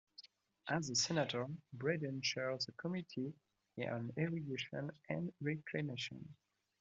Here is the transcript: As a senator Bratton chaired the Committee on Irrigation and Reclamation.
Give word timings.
As 0.67 0.89
a 0.89 0.95
senator 0.95 1.45
Bratton 1.73 2.21
chaired 2.23 2.61
the 2.61 2.71
Committee 2.71 3.35
on 3.77 4.11
Irrigation 4.17 4.89
and 5.07 5.31
Reclamation. 5.41 6.33